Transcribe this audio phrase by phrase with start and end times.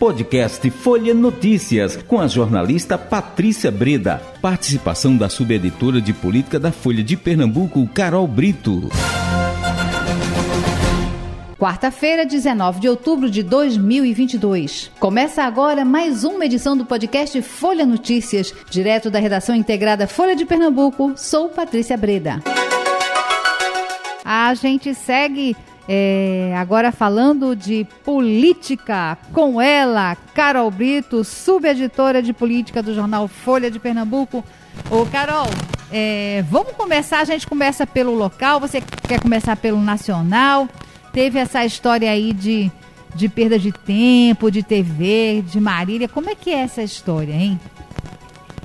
[0.00, 4.16] Podcast Folha Notícias, com a jornalista Patrícia Breda.
[4.40, 8.88] Participação da subeditora de política da Folha de Pernambuco, Carol Brito.
[11.58, 14.90] Quarta-feira, 19 de outubro de 2022.
[14.98, 20.46] Começa agora mais uma edição do podcast Folha Notícias, direto da redação integrada Folha de
[20.46, 21.12] Pernambuco.
[21.14, 22.42] Sou Patrícia Breda.
[24.24, 25.54] A gente segue
[25.88, 33.70] é, agora falando de política com ela, Carol Brito, subeditora de política do jornal Folha
[33.70, 34.44] de Pernambuco.
[34.90, 35.48] Ô, Carol,
[35.90, 37.20] é, vamos começar.
[37.20, 38.60] A gente começa pelo local.
[38.60, 40.68] Você quer começar pelo nacional?
[41.12, 42.70] teve essa história aí de,
[43.14, 46.08] de perda de tempo, de TV, de Marília.
[46.08, 47.60] Como é que é essa história, hein?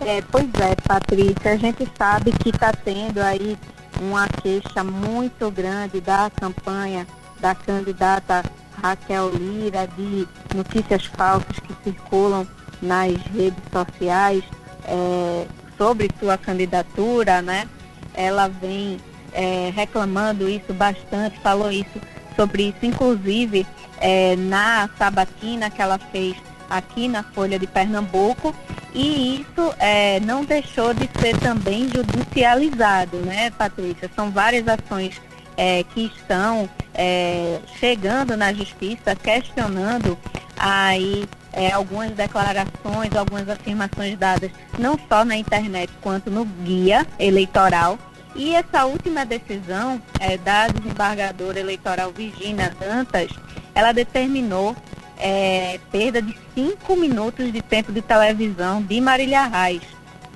[0.00, 3.56] É, pois é, Patrícia, a gente sabe que está tendo aí
[4.00, 7.06] uma queixa muito grande da campanha
[7.40, 8.42] da candidata
[8.82, 12.46] Raquel Lira de notícias falsas que circulam
[12.80, 14.42] nas redes sociais
[14.84, 17.68] é, sobre sua candidatura, né?
[18.14, 18.98] Ela vem
[19.32, 22.00] é, reclamando isso bastante, falou isso
[22.34, 23.66] sobre isso, inclusive
[23.98, 26.36] é, na sabatina que ela fez
[26.68, 28.54] aqui na Folha de Pernambuco,
[28.96, 34.10] e isso é, não deixou de ser também judicializado, né, Patrícia?
[34.16, 35.20] São várias ações
[35.54, 40.18] é, que estão é, chegando na justiça, questionando
[40.58, 47.98] aí é, algumas declarações, algumas afirmações dadas não só na internet quanto no guia eleitoral
[48.34, 53.30] e essa última decisão é, da desembargadora eleitoral Virginia Dantas,
[53.74, 54.76] ela determinou
[55.18, 59.82] é, perda de cinco minutos de tempo de televisão de Marília Reis.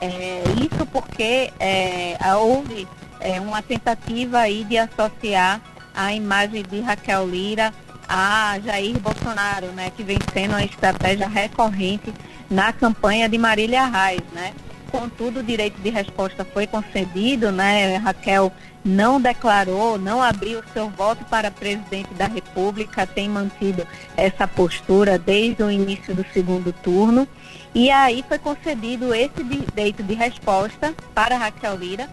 [0.00, 2.86] É, isso porque é, houve
[3.20, 5.60] é, uma tentativa aí de associar
[5.94, 7.72] a imagem de Raquel Lira
[8.08, 12.12] a Jair Bolsonaro, né, que vem sendo uma estratégia recorrente
[12.48, 14.52] na campanha de Marília Reis, né?
[14.98, 17.96] Contudo, o direito de resposta foi concedido, né?
[17.96, 18.50] Raquel
[18.82, 25.62] não declarou, não abriu seu voto para presidente da República, tem mantido essa postura desde
[25.62, 27.28] o início do segundo turno.
[27.74, 32.08] E aí foi concedido esse direito de resposta para Raquel Lira,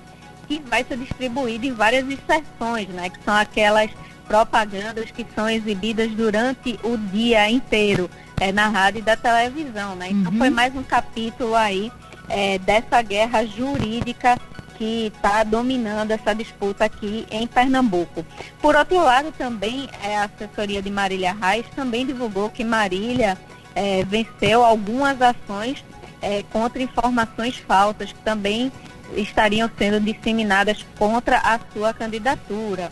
[0.48, 3.10] que vai ser distribuído em várias inserções, né?
[3.10, 3.90] Que são aquelas
[4.28, 8.10] propagandas que são exibidas durante o dia inteiro
[8.42, 10.10] é, na rádio e da televisão, né?
[10.12, 10.38] Então uhum.
[10.38, 11.90] foi mais um capítulo aí
[12.34, 14.38] é, dessa guerra jurídica
[14.76, 18.26] que está dominando essa disputa aqui em Pernambuco.
[18.60, 23.38] Por outro lado, também é, a assessoria de Marília Reis também divulgou que Marília
[23.76, 25.86] é, venceu algumas ações
[26.22, 28.72] é, contra informações falsas que também
[29.16, 32.92] estariam sendo disseminadas contra a sua candidatura.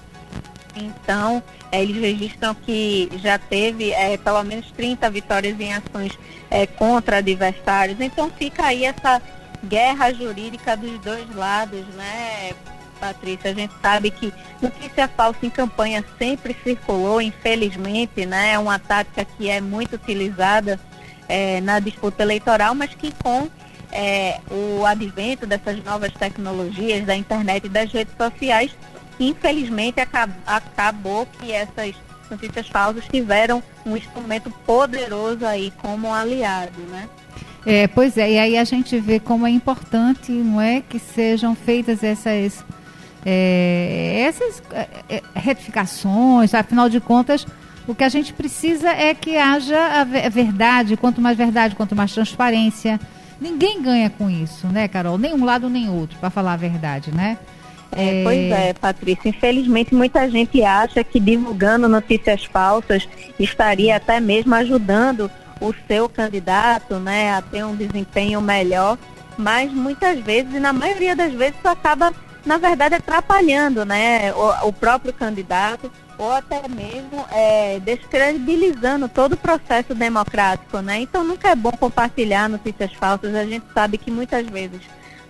[0.75, 6.17] Então, eles registram que já teve é, pelo menos 30 vitórias em ações
[6.49, 7.99] é, contra adversários.
[7.99, 9.21] Então, fica aí essa
[9.63, 12.51] guerra jurídica dos dois lados, né,
[12.99, 13.51] Patrícia?
[13.51, 18.53] A gente sabe que notícia falsa em campanha sempre circulou, infelizmente, né?
[18.53, 20.79] É uma tática que é muito utilizada
[21.27, 23.49] é, na disputa eleitoral, mas que com
[23.91, 28.71] é, o advento dessas novas tecnologias, da internet e das redes sociais,
[29.25, 29.99] infelizmente
[30.45, 31.95] acabou que essas
[32.29, 37.07] notícias falsas tiveram um instrumento poderoso aí como aliado, né?
[37.65, 41.53] É, pois é, e aí a gente vê como é importante, não é, que sejam
[41.53, 42.65] feitas essas
[43.23, 47.45] é, essas é, é retificações, afinal de contas,
[47.87, 52.13] o que a gente precisa é que haja a verdade, quanto mais verdade, quanto mais
[52.13, 52.99] transparência.
[53.39, 55.17] Ninguém ganha com isso, né, Carol?
[55.17, 57.37] Nem um lado nem outro, para falar a verdade, né?
[57.91, 59.29] É, pois é, Patrícia.
[59.29, 63.07] Infelizmente, muita gente acha que divulgando notícias falsas
[63.39, 65.29] estaria até mesmo ajudando
[65.59, 68.97] o seu candidato né, a ter um desempenho melhor,
[69.37, 72.13] mas muitas vezes, e na maioria das vezes, isso acaba,
[72.45, 79.37] na verdade, atrapalhando né, o, o próprio candidato ou até mesmo é, descredibilizando todo o
[79.37, 80.79] processo democrático.
[80.79, 81.01] Né?
[81.01, 83.35] Então, nunca é bom compartilhar notícias falsas.
[83.35, 84.81] A gente sabe que muitas vezes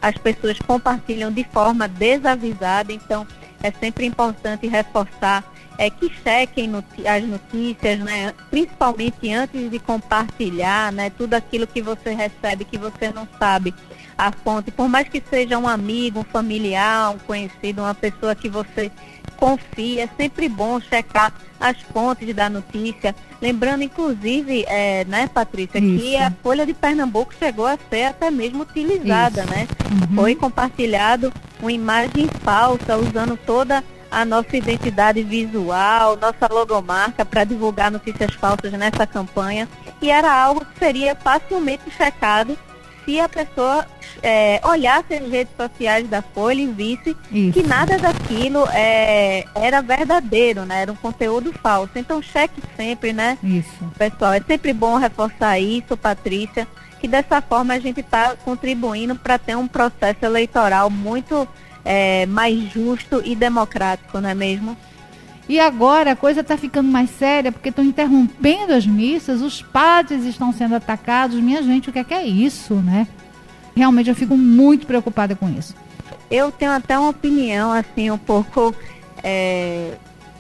[0.02, 3.28] as pessoas compartilham de forma desavisada, então
[3.62, 5.44] é sempre importante reforçar
[5.78, 6.72] é, que chequem
[7.08, 13.12] as notícias, né, principalmente antes de compartilhar né, tudo aquilo que você recebe, que você
[13.12, 13.74] não sabe
[14.18, 18.50] a fonte, por mais que seja um amigo, um familiar, um conhecido, uma pessoa que
[18.50, 18.92] você
[19.42, 23.16] confia, é sempre bom checar as fontes da notícia.
[23.42, 26.04] Lembrando, inclusive, é, né, Patrícia, Isso.
[26.04, 29.50] que a Folha de Pernambuco chegou a ser até mesmo utilizada, Isso.
[29.52, 29.68] né?
[29.90, 30.16] Uhum.
[30.16, 37.90] Foi compartilhado uma imagem falsa, usando toda a nossa identidade visual, nossa logomarca para divulgar
[37.90, 39.68] notícias falsas nessa campanha.
[40.02, 42.58] e era algo que seria facilmente checado
[43.06, 43.86] se a pessoa
[44.22, 47.54] é, olhasse as redes sociais da Folha e visse isso.
[47.54, 50.84] que nada daquilo é, era verdadeiro, né?
[50.84, 51.94] Era um conteúdo falso.
[51.96, 53.38] Então cheque sempre, né?
[53.44, 53.92] Isso.
[53.98, 56.68] Pessoal, é sempre bom reforçar isso, Patrícia,
[57.00, 61.48] que dessa forma a gente está contribuindo para ter um processo eleitoral muito
[61.84, 64.78] é, mais justo e democrático, não é mesmo?
[65.50, 70.24] E agora a coisa está ficando mais séria porque estão interrompendo as missas, os padres
[70.26, 71.40] estão sendo atacados.
[71.40, 73.08] Minha gente, o que é, que é isso, né?
[73.76, 75.76] Realmente eu fico muito preocupada com isso.
[76.30, 78.74] Eu tenho até uma opinião assim um pouco
[79.24, 79.94] é,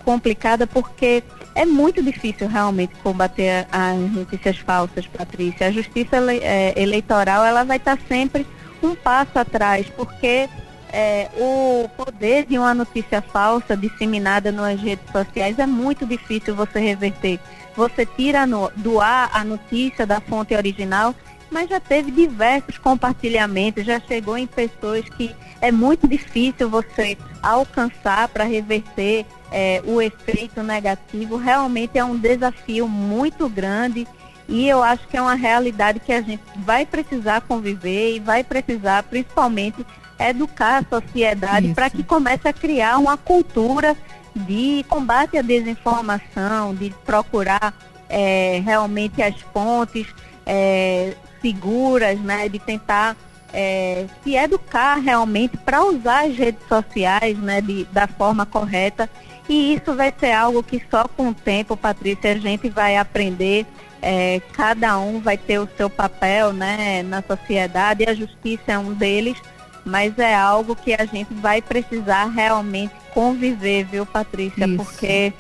[0.06, 5.68] complicada porque é muito difícil realmente combater as notícias falsas, Patrícia.
[5.68, 8.45] A justiça é, eleitoral ela vai estar sempre
[8.81, 10.50] um passo atrás porque
[10.91, 16.79] é, o poder de uma notícia falsa disseminada nas redes sociais é muito difícil você
[16.79, 17.39] reverter.
[17.75, 21.15] Você tira no, do ar a notícia da fonte original,
[21.49, 28.27] mas já teve diversos compartilhamentos, já chegou em pessoas que é muito difícil você alcançar
[28.27, 31.38] para reverter é, o efeito negativo.
[31.38, 34.07] Realmente é um desafio muito grande
[34.47, 38.43] e eu acho que é uma realidade que a gente vai precisar conviver e vai
[38.43, 39.85] precisar, principalmente,
[40.29, 43.95] educar a sociedade para que comece a criar uma cultura
[44.35, 47.73] de combate à desinformação, de procurar
[48.09, 50.07] é, realmente as fontes
[50.45, 53.15] é, seguras, né, de tentar
[53.53, 59.09] é, se educar realmente para usar as redes sociais né, de, da forma correta.
[59.50, 63.65] E isso vai ser algo que só com o tempo, Patrícia, a gente vai aprender.
[64.01, 68.77] É, cada um vai ter o seu papel né, na sociedade e a justiça é
[68.77, 69.38] um deles
[69.86, 74.66] mas é algo que a gente vai precisar realmente conviver, viu, Patrícia?
[74.66, 74.78] Isso.
[74.78, 75.33] Porque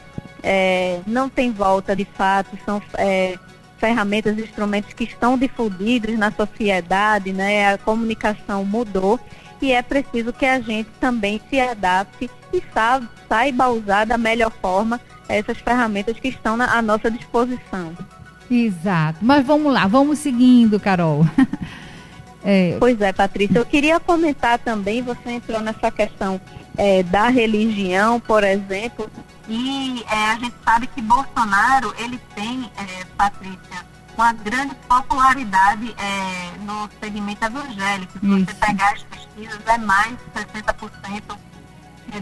[0.43, 3.37] é, não tem volta de fato, são é,
[3.77, 7.73] ferramentas, instrumentos que estão difundidos na sociedade, né?
[7.73, 9.19] A comunicação mudou
[9.61, 14.51] e é preciso que a gente também se adapte e saiba, saiba usar da melhor
[14.61, 17.95] forma essas ferramentas que estão na, à nossa disposição.
[18.49, 19.19] Exato.
[19.21, 21.25] Mas vamos lá, vamos seguindo, Carol.
[22.43, 22.77] É...
[22.79, 23.57] Pois é, Patrícia.
[23.57, 26.41] Eu queria comentar também, você entrou nessa questão
[26.77, 29.09] é, da religião, por exemplo,
[29.47, 33.85] e é, a gente sabe que Bolsonaro, ele tem, é, Patrícia,
[34.15, 38.19] uma grande popularidade é, no segmento evangélico.
[38.19, 38.45] Se Isso.
[38.45, 41.37] você pegar as pesquisas, é mais de 60%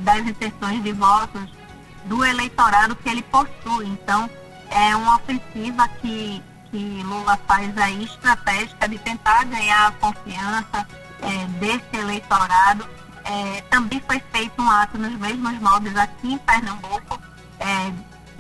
[0.02, 1.52] das intenções de votos
[2.06, 3.88] do eleitorado que ele possui.
[3.88, 4.30] Então,
[4.72, 10.88] é uma ofensiva que que Lula faz aí estratégica de tentar ganhar a confiança
[11.22, 12.88] é, desse eleitorado.
[13.26, 17.20] É, também foi feito um ato nos mesmos moldes aqui em Pernambuco.
[17.60, 17.92] É,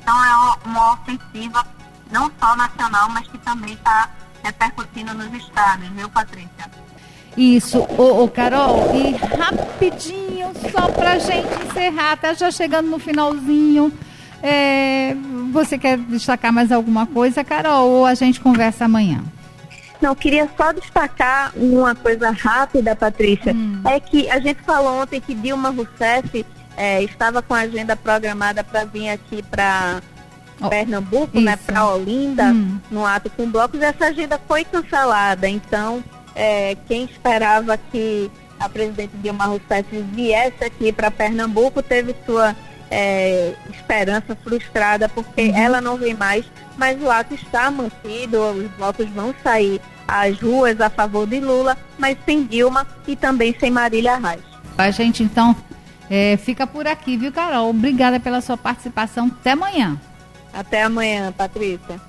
[0.02, 1.66] então é uma ofensiva
[2.12, 4.10] não só nacional, mas que também está
[4.44, 6.80] repercutindo nos estados, viu, Patrícia?
[7.38, 13.94] Isso, ô, ô, Carol, e rapidinho, só pra gente encerrar, tá já chegando no finalzinho.
[14.41, 15.15] É,
[15.51, 19.21] você quer destacar mais alguma coisa, Carol, ou a gente conversa amanhã?
[20.01, 23.53] Não, queria só destacar uma coisa rápida, Patrícia.
[23.53, 23.81] Hum.
[23.86, 26.45] É que a gente falou ontem que Dilma Rousseff
[26.77, 30.01] é, estava com a agenda programada para vir aqui para
[30.62, 31.45] oh, Pernambuco, né, isso.
[31.45, 32.79] né, para Olinda, hum.
[32.89, 33.81] no ato com blocos.
[33.81, 35.50] Essa agenda foi cancelada.
[35.50, 36.01] Então,
[36.34, 42.55] é, quem esperava que a presidente Dilma Rousseff viesse aqui para Pernambuco teve sua
[42.89, 45.58] é, esperança frustrada porque uhum.
[45.58, 46.46] ela não vem mais,
[46.77, 51.77] mas o ato está mantido, os votos vão sair às ruas a favor de Lula,
[51.98, 54.41] mas sem Dilma e também sem Marília Reis.
[54.77, 55.55] A gente então
[56.10, 57.69] é, fica por aqui, viu, Carol?
[57.69, 59.27] Obrigada pela sua participação.
[59.27, 60.00] Até amanhã.
[60.51, 62.09] Até amanhã, Patrícia.